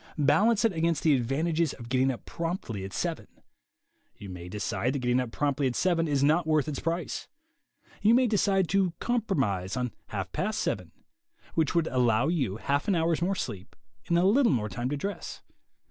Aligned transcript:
Balance 0.17 0.65
it 0.65 0.73
against 0.73 1.03
the 1.03 1.13
advantages 1.15 1.73
of 1.73 1.87
getting 1.87 2.09
up 2.09 2.25
promptly 2.25 2.83
at 2.83 2.91
seven. 2.91 3.27
You 4.17 4.29
may 4.29 4.49
decide 4.49 4.93
that 4.93 4.97
getting 5.01 5.19
up 5.19 5.31
promptly 5.31 5.67
at 5.67 5.75
seven 5.75 6.07
is 6.07 6.23
not 6.23 6.47
worth 6.47 6.67
its 6.67 6.79
price. 6.79 7.27
You 8.01 8.15
may 8.15 8.25
decide 8.25 8.67
to 8.69 8.93
compromise 8.97 9.77
on 9.77 9.91
half 10.07 10.31
past 10.31 10.59
seven, 10.59 10.91
which 11.53 11.75
would 11.75 11.85
allow 11.85 12.29
you 12.29 12.57
half 12.57 12.87
an 12.87 12.95
hour's 12.95 13.21
more 13.21 13.35
sleep 13.35 13.75
and 14.07 14.17
a 14.17 14.23
little 14.23 14.51
more 14.51 14.69
time 14.69 14.89
to 14.89 14.97
dress. 14.97 15.43